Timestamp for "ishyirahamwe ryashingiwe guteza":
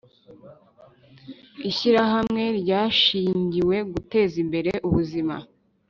1.69-4.35